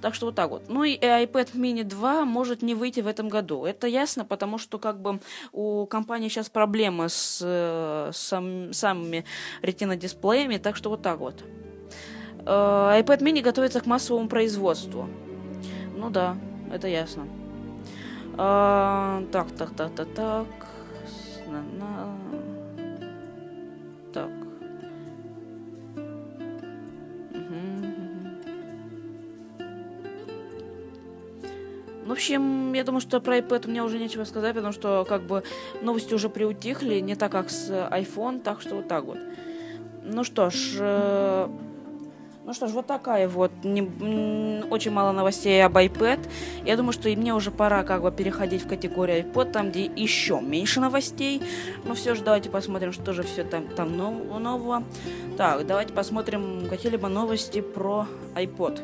Так 0.00 0.14
что 0.14 0.26
вот 0.26 0.34
так 0.34 0.50
вот. 0.50 0.68
Ну 0.68 0.84
и 0.84 0.96
iPad 0.96 1.52
mini 1.54 1.84
2 1.84 2.24
может 2.24 2.62
не 2.62 2.74
выйти 2.74 3.00
в 3.00 3.06
этом 3.06 3.28
году. 3.28 3.64
Это 3.64 3.86
ясно, 3.86 4.24
потому 4.24 4.56
что 4.56 4.78
как 4.78 5.00
бы 5.00 5.20
у 5.52 5.86
компании 5.86 6.28
сейчас 6.28 6.48
проблемы 6.48 7.08
с 7.08 7.40
э, 7.42 8.10
сам- 8.14 8.72
самыми 8.72 9.24
retina 9.62 9.96
дисплеями, 9.96 10.56
так 10.56 10.76
что 10.76 10.88
вот 10.88 11.02
так 11.02 11.18
вот. 11.18 11.44
Э, 12.46 13.00
iPad 13.02 13.20
mini 13.20 13.42
готовится 13.42 13.80
к 13.80 13.86
массовому 13.86 14.28
производству. 14.28 15.06
Ну 15.94 16.08
да, 16.08 16.36
это 16.72 16.88
ясно. 16.88 17.26
Э, 18.38 19.26
так, 19.30 19.50
так, 19.52 19.74
так, 19.76 19.94
так, 19.94 20.14
так. 20.14 20.46
С- 21.50 21.78
на-. 21.78 22.16
Так. 24.12 24.30
Мгм, 27.34 27.80
мгм. 27.80 28.36
В 32.06 32.12
общем, 32.12 32.72
я 32.72 32.84
думаю, 32.84 33.00
что 33.00 33.20
про 33.20 33.38
iPad 33.38 33.66
у 33.66 33.70
меня 33.70 33.84
уже 33.84 33.98
нечего 33.98 34.24
сказать, 34.24 34.54
потому 34.54 34.72
что 34.72 35.04
как 35.08 35.22
бы 35.22 35.42
новости 35.82 36.14
уже 36.14 36.28
приутихли, 36.28 37.00
не 37.00 37.14
так 37.14 37.32
как 37.32 37.50
с 37.50 37.70
iPhone, 37.70 38.40
так 38.40 38.60
что 38.60 38.76
вот 38.76 38.88
так 38.88 39.04
вот. 39.04 39.18
Ну 40.02 40.24
что 40.24 40.50
ж, 40.50 40.76
э, 40.80 41.48
ну 42.50 42.54
что 42.54 42.66
ж, 42.66 42.72
вот 42.72 42.86
такая 42.88 43.28
вот 43.28 43.52
не- 43.62 44.64
очень 44.70 44.90
мало 44.90 45.12
новостей 45.12 45.64
об 45.64 45.76
iPad. 45.76 46.18
Я 46.64 46.76
думаю, 46.76 46.92
что 46.92 47.08
и 47.08 47.14
мне 47.14 47.32
уже 47.32 47.52
пора 47.52 47.84
как 47.84 48.02
бы 48.02 48.10
переходить 48.10 48.64
в 48.64 48.68
категорию 48.68 49.22
iPod, 49.24 49.52
там 49.52 49.70
где 49.70 49.84
еще 49.84 50.40
меньше 50.40 50.80
новостей. 50.80 51.40
Но 51.84 51.94
все 51.94 52.16
же 52.16 52.24
давайте 52.24 52.50
посмотрим, 52.50 52.90
что 52.92 53.12
же 53.12 53.22
все 53.22 53.44
там, 53.44 53.68
там 53.68 53.96
нов- 53.96 54.40
нового. 54.40 54.82
Так, 55.36 55.64
давайте 55.64 55.92
посмотрим 55.92 56.66
какие-либо 56.68 57.06
новости 57.06 57.60
про 57.60 58.08
iPod. 58.34 58.80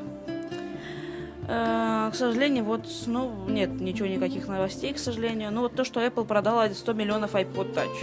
Э, 1.49 2.11
К 2.13 2.15
сожалению, 2.15 2.63
вот, 2.63 2.87
ну, 3.07 3.33
нет 3.49 3.81
ничего, 3.81 4.07
никаких 4.07 4.47
новостей, 4.47 4.93
к 4.93 4.99
сожалению. 4.99 5.51
Ну, 5.51 5.63
вот 5.63 5.75
то, 5.75 5.83
что 5.83 6.01
Apple 6.01 6.25
продала 6.25 6.69
100 6.71 6.93
миллионов 6.93 7.35
iPod 7.35 7.75
Touch. 7.75 7.97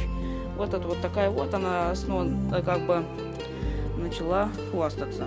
Вот 0.58 0.74
это 0.74 0.86
вот 0.86 1.00
такая 1.02 1.30
вот, 1.30 1.54
она 1.54 1.96
снова 1.96 2.28
э, 2.54 2.62
как 2.62 2.82
бы 2.86 3.06
начала 3.98 4.50
хвастаться. 4.72 5.26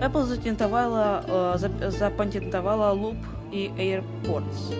Apple 0.00 0.24
затентовала, 0.24 1.24
э, 1.26 1.54
за- 1.58 1.90
запатентовала 1.90 2.94
Loop 2.94 3.16
и 3.52 3.70
AirPods. 3.76 4.74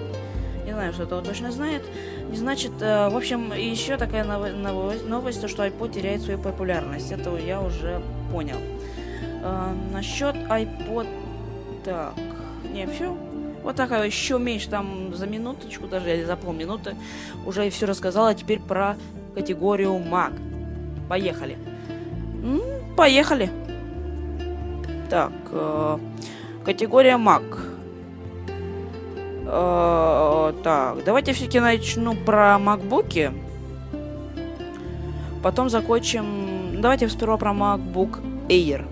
Не 0.66 0.72
знаю, 0.72 0.92
что 0.92 1.04
это 1.04 1.20
точно 1.22 1.52
знает. 1.52 1.82
Не 2.30 2.36
значит, 2.36 2.72
э, 2.80 3.08
в 3.08 3.16
общем, 3.16 3.52
еще 3.52 3.96
такая 3.96 4.24
ново- 4.24 4.48
новость, 4.52 5.06
новость, 5.08 5.40
то, 5.40 5.48
что 5.48 5.64
iPod 5.66 5.92
теряет 5.92 6.22
свою 6.22 6.38
популярность. 6.38 7.12
Это 7.12 7.36
я 7.36 7.60
уже 7.60 8.02
понял. 8.32 8.56
Э, 9.42 9.72
насчет 9.92 10.34
iPod, 10.34 11.06
так, 11.84 12.14
не, 12.74 12.86
все. 12.86 13.16
Вот 13.62 13.76
такая 13.76 14.04
еще 14.06 14.38
меньше, 14.38 14.68
там 14.68 15.14
за 15.14 15.26
минуточку 15.26 15.86
даже, 15.86 16.10
или 16.14 16.24
за 16.24 16.36
полминуты 16.36 16.94
уже 17.46 17.68
все 17.70 17.86
рассказала. 17.86 18.34
Теперь 18.34 18.60
про 18.60 18.96
категорию 19.34 19.92
Mac. 19.94 20.32
Поехали. 21.08 21.56
М, 22.44 22.60
поехали. 22.96 23.50
Так, 25.08 25.32
э, 25.52 25.98
категория 26.64 27.16
Mac. 27.16 27.42
Э, 29.46 30.52
так, 30.64 31.04
давайте 31.04 31.32
все-таки 31.32 31.60
начну 31.60 32.14
про 32.14 32.58
макбуки. 32.58 33.32
Потом 35.42 35.70
закончим... 35.70 36.80
Давайте 36.80 37.08
сперва 37.08 37.36
про 37.36 37.52
MacBook 37.52 38.20
Air. 38.48 38.84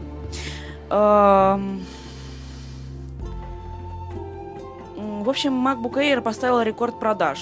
Эм, 0.90 1.85
В 5.24 5.31
общем, 5.31 5.66
MacBook 5.66 5.94
Air 5.94 6.20
поставил 6.20 6.61
рекорд 6.61 7.00
продаж. 7.00 7.40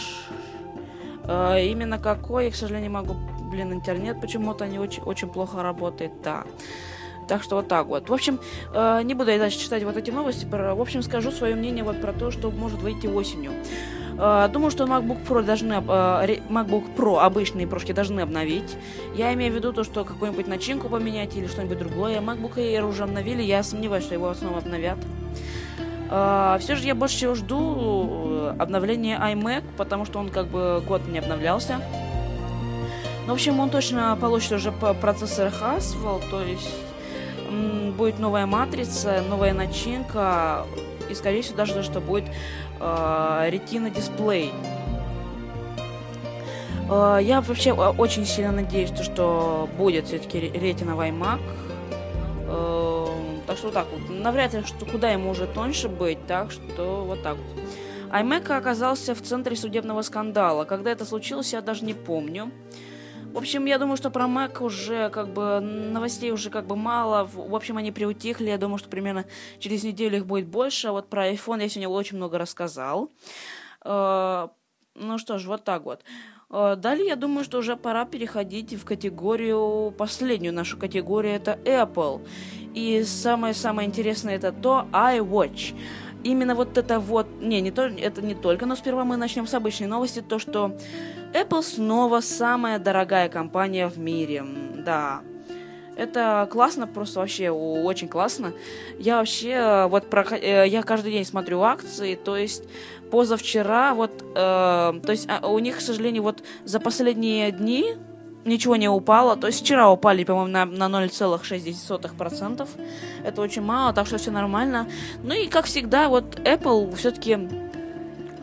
Э, 1.24 1.62
Именно 1.62 1.98
какой, 1.98 2.46
я, 2.46 2.50
к 2.50 2.54
сожалению, 2.54 2.92
могу... 2.92 3.16
Блин, 3.50 3.72
интернет 3.72 4.20
почему-то 4.20 4.66
не 4.66 4.78
очень, 4.78 5.02
очень 5.02 5.28
плохо 5.28 5.62
работает, 5.62 6.12
да. 6.22 6.44
Так 7.28 7.42
что 7.42 7.56
вот 7.56 7.68
так 7.68 7.86
вот. 7.86 8.08
В 8.08 8.12
общем, 8.12 8.40
э, 8.74 9.02
не 9.04 9.14
буду 9.14 9.30
я 9.30 9.38
дальше 9.38 9.58
читать 9.58 9.84
вот 9.84 9.96
эти 9.96 10.10
новости. 10.10 10.44
Про, 10.44 10.74
в 10.74 10.80
общем, 10.80 11.02
скажу 11.02 11.30
свое 11.30 11.54
мнение 11.54 11.84
вот 11.84 12.00
про 12.00 12.12
то, 12.12 12.30
что 12.30 12.50
может 12.50 12.80
выйти 12.80 13.06
осенью. 13.06 13.52
Э, 14.18 14.48
думаю, 14.52 14.70
что 14.70 14.84
MacBook 14.84 15.24
Pro 15.26 15.42
должны, 15.42 15.74
э, 15.74 16.38
MacBook 16.48 16.94
Pro 16.96 17.20
обычные 17.20 17.66
прошки 17.66 17.92
должны 17.92 18.20
обновить. 18.20 18.76
Я 19.14 19.32
имею 19.34 19.52
в 19.52 19.56
виду 19.56 19.72
то, 19.72 19.84
что 19.84 20.04
какую-нибудь 20.04 20.48
начинку 20.48 20.88
поменять 20.88 21.36
или 21.36 21.46
что-нибудь 21.46 21.78
другое. 21.78 22.20
MacBook 22.20 22.56
Air 22.56 22.88
уже 22.88 23.04
обновили, 23.04 23.42
я 23.42 23.62
сомневаюсь, 23.62 24.04
что 24.04 24.14
его 24.14 24.34
снова 24.34 24.58
обновят. 24.58 24.98
все 26.60 26.76
же 26.76 26.86
я 26.86 26.94
больше 26.94 27.16
всего 27.16 27.34
жду 27.34 28.18
э, 28.18 28.56
обновления 28.58 29.18
iMac, 29.18 29.62
потому 29.78 30.04
что 30.04 30.18
он 30.18 30.28
как 30.28 30.46
бы 30.48 30.82
год 30.86 31.06
не 31.08 31.20
обновлялся. 31.20 31.80
Ну, 33.26 33.28
в 33.28 33.34
общем, 33.34 33.60
он 33.60 33.70
точно 33.70 34.18
получит 34.20 34.52
уже 34.52 34.72
по- 34.72 34.94
процессор 34.94 35.48
Haswell, 35.48 36.20
то 36.30 36.42
есть 36.42 36.68
будет 37.96 38.18
новая 38.18 38.46
матрица, 38.46 39.22
новая 39.28 39.54
начинка, 39.54 40.66
и, 41.10 41.14
скорее 41.14 41.42
всего, 41.42 41.56
даже 41.56 41.82
что 41.82 42.00
будет 42.00 42.24
э, 42.80 43.50
Retina 43.50 43.90
дисплей. 43.90 44.52
Э, 46.90 47.18
я 47.22 47.40
вообще 47.40 47.70
э, 47.70 47.72
очень 47.74 48.26
сильно 48.26 48.52
надеюсь, 48.52 48.90
то, 48.90 49.02
что 49.02 49.68
будет 49.78 50.06
все-таки 50.06 50.40
ретиновый 50.40 51.10
iMac. 51.10 51.40
Э, 52.48 53.06
так 53.46 53.56
что 53.56 53.66
вот 53.66 53.74
так 53.74 53.86
вот. 53.92 54.10
Навряд 54.10 54.54
ли, 54.54 54.62
что 54.64 54.84
куда 54.86 55.10
ему 55.10 55.30
уже 55.30 55.46
тоньше 55.46 55.88
быть, 55.88 56.26
так 56.26 56.50
что 56.50 57.04
вот 57.06 57.22
так 57.22 57.36
вот. 57.36 57.62
iMac 58.10 58.56
оказался 58.56 59.14
в 59.14 59.22
центре 59.22 59.56
судебного 59.56 60.02
скандала. 60.02 60.64
Когда 60.64 60.90
это 60.90 61.04
случилось, 61.04 61.52
я 61.52 61.60
даже 61.60 61.84
не 61.84 61.94
помню. 61.94 62.50
В 63.32 63.38
общем, 63.38 63.64
я 63.64 63.78
думаю, 63.78 63.96
что 63.96 64.10
про 64.10 64.26
Mac 64.26 64.62
уже 64.62 65.08
как 65.08 65.28
бы 65.28 65.58
новостей 65.60 66.32
уже 66.32 66.50
как 66.50 66.66
бы 66.66 66.76
мало. 66.76 67.24
В 67.24 67.54
общем, 67.54 67.78
они 67.78 67.90
приутихли. 67.90 68.50
Я 68.50 68.58
думаю, 68.58 68.76
что 68.76 68.90
примерно 68.90 69.24
через 69.58 69.84
неделю 69.84 70.18
их 70.18 70.26
будет 70.26 70.46
больше. 70.46 70.88
А 70.88 70.92
вот 70.92 71.08
про 71.08 71.30
iPhone 71.30 71.62
я 71.62 71.68
сегодня 71.68 71.88
очень 71.88 72.18
много 72.18 72.36
рассказал. 72.38 73.10
Э, 73.84 74.48
Ну 74.94 75.16
что 75.18 75.38
ж, 75.38 75.46
вот 75.46 75.64
так 75.64 75.84
вот. 75.84 76.02
Э, 76.50 76.76
Далее, 76.76 77.06
я 77.06 77.16
думаю, 77.16 77.44
что 77.44 77.58
уже 77.58 77.76
пора 77.76 78.04
переходить 78.04 78.74
в 78.74 78.84
категорию, 78.84 79.94
последнюю 79.96 80.52
нашу 80.52 80.76
категорию, 80.76 81.34
это 81.34 81.58
Apple. 81.64 82.20
И 82.74 83.02
самое-самое 83.04 83.88
интересное 83.88 84.36
это 84.36 84.52
то 84.52 84.86
iWatch. 84.92 85.74
Именно 86.24 86.54
вот 86.54 86.78
это 86.78 87.00
вот, 87.00 87.26
не, 87.40 87.60
не 87.60 87.70
то, 87.70 87.82
это 87.82 88.22
не 88.22 88.34
только, 88.34 88.66
но 88.66 88.76
сперва 88.76 89.04
мы 89.04 89.16
начнем 89.16 89.46
с 89.46 89.54
обычной 89.54 89.88
новости, 89.88 90.20
то 90.20 90.38
что 90.38 90.76
Apple 91.32 91.62
снова 91.62 92.20
самая 92.20 92.78
дорогая 92.78 93.28
компания 93.28 93.88
в 93.88 93.98
мире. 93.98 94.44
Да. 94.84 95.22
Это 95.96 96.48
классно, 96.50 96.86
просто 96.86 97.20
вообще 97.20 97.50
очень 97.50 98.08
классно. 98.08 98.52
Я 98.98 99.18
вообще 99.18 99.50
э, 99.50 99.86
вот 99.88 100.08
прохо- 100.08 100.40
э, 100.40 100.66
я 100.66 100.82
каждый 100.82 101.12
день 101.12 101.24
смотрю 101.24 101.60
акции, 101.60 102.14
то 102.14 102.36
есть 102.36 102.64
позавчера 103.10 103.92
вот, 103.92 104.10
э, 104.22 104.34
то 104.34 105.10
есть 105.10 105.28
а, 105.28 105.46
у 105.46 105.58
них, 105.58 105.78
к 105.78 105.80
сожалению, 105.80 106.22
вот 106.22 106.42
за 106.64 106.80
последние 106.80 107.52
дни 107.52 107.96
ничего 108.44 108.76
не 108.76 108.88
упало. 108.88 109.36
То 109.36 109.46
есть 109.46 109.60
вчера 109.60 109.90
упали, 109.90 110.24
по-моему, 110.24 110.50
на, 110.50 110.88
на 110.88 111.04
0,6%. 111.04 112.68
Это 113.24 113.42
очень 113.42 113.62
мало, 113.62 113.92
так 113.92 114.06
что 114.06 114.18
все 114.18 114.30
нормально. 114.30 114.88
Ну 115.22 115.34
и 115.34 115.46
как 115.48 115.66
всегда, 115.66 116.08
вот 116.08 116.40
Apple 116.40 116.94
все-таки 116.96 117.38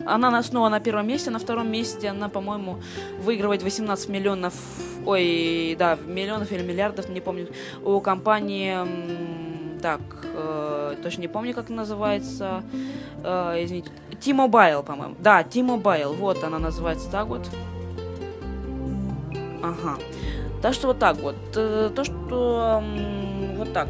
Она 0.06 0.42
снова 0.42 0.68
на 0.70 0.80
первом 0.80 1.06
месте, 1.06 1.30
на 1.30 1.38
втором 1.38 1.70
месте 1.70 2.08
она, 2.08 2.28
по-моему, 2.28 2.80
выигрывает 3.22 3.62
18 3.62 4.08
миллионов, 4.08 4.54
ой, 5.06 5.76
да, 5.78 5.98
миллионов 6.06 6.50
или 6.52 6.62
миллиардов, 6.62 7.08
не 7.10 7.20
помню, 7.20 7.48
у 7.84 8.00
компании, 8.00 8.74
так, 9.80 10.00
э, 10.34 10.96
точно 11.02 11.20
не 11.22 11.28
помню, 11.28 11.54
как 11.54 11.68
называется, 11.68 12.62
э, 13.22 13.64
извините, 13.64 13.90
T-Mobile, 14.24 14.82
по-моему, 14.82 15.14
да, 15.18 15.42
T-Mobile, 15.42 16.14
вот 16.16 16.44
она 16.44 16.58
называется 16.58 17.10
так 17.10 17.26
вот. 17.26 17.46
Ага. 19.62 19.98
Так 20.62 20.74
что 20.74 20.88
вот 20.88 20.98
так 20.98 21.16
вот. 21.18 21.36
Э, 21.56 21.90
то, 21.94 22.04
что 22.04 22.82
вот 23.56 23.72
так. 23.72 23.88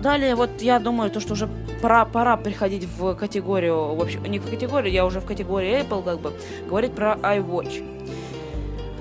Далее, 0.00 0.34
вот 0.34 0.62
я 0.62 0.78
думаю, 0.78 1.10
то, 1.10 1.20
что 1.20 1.32
уже 1.32 1.48
пора, 1.82 2.04
пора 2.04 2.36
приходить 2.36 2.86
в 2.98 3.14
категорию, 3.14 3.94
в 3.94 4.00
общем, 4.00 4.24
не 4.24 4.38
в 4.38 4.48
категорию, 4.48 4.92
я 4.92 5.04
уже 5.04 5.20
в 5.20 5.26
категории 5.26 5.80
Apple, 5.80 6.04
как 6.04 6.20
бы, 6.20 6.32
говорить 6.68 6.92
про 6.92 7.14
iWatch. 7.14 7.84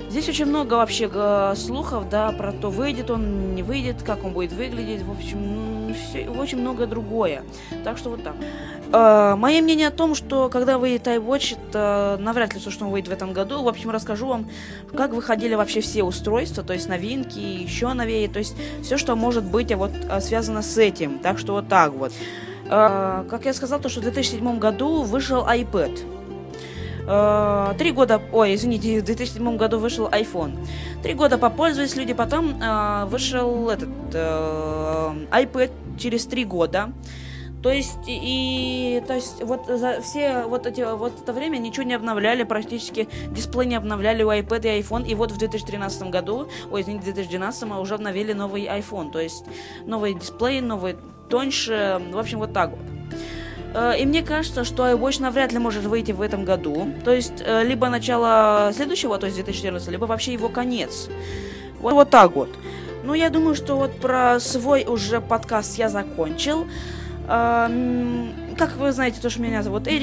Здесь 0.10 0.30
очень 0.30 0.46
много 0.46 0.76
вообще 0.76 1.10
слухов, 1.56 2.10
да, 2.10 2.32
про 2.32 2.52
то, 2.52 2.70
выйдет 2.70 3.12
он, 3.12 3.56
не 3.56 3.62
выйдет, 3.62 4.02
как 4.04 4.24
он 4.24 4.34
будет 4.34 4.54
выглядеть, 4.54 5.04
в 5.04 5.12
общем, 5.12 5.77
все, 5.98 6.28
очень 6.30 6.60
много 6.60 6.86
другое. 6.86 7.44
Так 7.84 7.98
что 7.98 8.10
вот 8.10 8.24
так. 8.24 8.36
Э, 8.92 9.36
мое 9.36 9.62
мнение 9.62 9.88
о 9.88 9.92
том, 9.92 10.16
что 10.16 10.50
когда 10.50 10.78
выйдет 10.78 11.08
iWatch, 11.08 11.58
это 11.58 12.18
навряд 12.20 12.54
ли 12.54 12.60
то, 12.60 12.72
что 12.72 12.86
он 12.86 12.92
выйдет 12.92 13.10
в 13.10 13.12
этом 13.12 13.34
году. 13.34 13.64
В 13.64 13.68
общем, 13.68 13.90
расскажу 13.90 14.28
вам, 14.28 14.50
как 14.96 15.12
выходили 15.12 15.56
вообще 15.56 15.82
все 15.82 16.04
устройства, 16.04 16.64
то 16.64 16.74
есть 16.74 16.88
новинки, 16.88 17.40
еще 17.40 17.94
новее, 17.94 18.28
то 18.28 18.40
есть 18.40 18.56
все, 18.82 18.98
что 18.98 19.16
может 19.16 19.44
быть 19.44 19.74
вот 19.74 19.92
э, 20.10 20.22
связано 20.22 20.62
с 20.62 20.78
этим. 20.78 21.20
Так 21.20 21.40
что 21.40 21.54
вот 21.54 21.68
так 21.68 21.94
вот. 21.94 22.14
Э, 22.70 23.26
как 23.30 23.46
я 23.46 23.54
сказал, 23.54 23.80
то, 23.80 23.90
что 23.90 24.00
в 24.00 24.04
2007 24.04 24.60
году 24.60 25.04
вышел 25.04 25.46
iPad. 25.46 26.18
Э, 27.08 27.74
три 27.78 27.92
года, 27.92 28.22
ой, 28.34 28.56
извините, 28.56 29.00
в 29.00 29.06
2007 29.06 29.58
году 29.58 29.80
вышел 29.80 30.08
iPhone. 30.10 30.58
Три 31.02 31.14
года 31.14 31.38
попользовались 31.38 31.96
люди, 31.96 32.14
потом 32.14 32.62
э, 32.62 33.06
вышел 33.06 33.70
этот 33.70 33.90
э, 34.14 35.14
iPad 35.32 35.72
через 35.98 36.26
три 36.26 36.46
года. 36.46 36.94
То 37.64 37.72
есть, 37.72 38.00
и, 38.08 39.02
то 39.08 39.16
есть, 39.16 39.44
вот 39.44 39.66
за 39.68 40.00
все 40.02 40.44
вот 40.44 40.68
эти, 40.68 40.82
вот 40.96 41.14
это 41.22 41.34
время 41.34 41.58
ничего 41.58 41.84
не 41.84 41.96
обновляли, 41.96 42.44
практически 42.44 43.10
дисплей 43.32 43.68
не 43.68 43.76
обновляли 43.76 44.22
у 44.22 44.30
iPad 44.30 44.60
и 44.60 44.82
iPhone, 44.82 45.08
и 45.08 45.16
вот 45.16 45.32
в 45.32 45.38
2013 45.38 46.04
году, 46.04 46.48
ой, 46.72 46.82
извините, 46.82 47.12
в 47.12 47.16
2012 47.16 47.64
мы 47.64 47.82
уже 47.82 47.96
обновили 47.96 48.34
новый 48.34 48.66
iPhone, 48.66 49.12
то 49.12 49.20
есть, 49.20 49.44
новый 49.86 50.14
дисплей, 50.14 50.62
новый 50.62 50.98
тоньше, 51.30 52.00
в 52.12 52.20
общем, 52.20 52.38
вот 52.40 52.54
так 52.54 52.70
вот. 52.70 52.80
Э, 53.74 53.98
и 53.98 54.06
мне 54.06 54.24
кажется, 54.24 54.64
что 54.64 54.88
iWatch 54.88 55.22
навряд 55.22 55.52
ли 55.52 55.60
может 55.60 55.84
выйти 55.84 56.12
в 56.12 56.22
этом 56.22 56.46
году. 56.46 56.88
То 57.04 57.12
есть, 57.12 57.44
э, 57.46 57.64
либо 57.64 57.90
начало 57.90 58.72
следующего, 58.74 59.18
то 59.18 59.26
есть 59.26 59.36
2014, 59.36 59.90
либо 59.90 60.06
вообще 60.06 60.34
его 60.34 60.50
конец. 60.50 61.10
Вот, 61.80 61.94
вот 61.94 62.10
так 62.10 62.36
вот. 62.36 62.50
Ну, 63.08 63.14
я 63.14 63.30
думаю, 63.30 63.56
что 63.56 63.78
вот 63.78 63.98
про 64.02 64.38
свой 64.42 64.84
уже 64.84 65.22
подкаст 65.22 65.78
я 65.78 65.88
закончил. 65.88 66.68
Как 67.26 68.76
вы 68.78 68.92
знаете, 68.92 69.22
то, 69.22 69.30
что 69.30 69.42
меня 69.42 69.64
зовут 69.64 69.88
Эрик. 69.88 69.96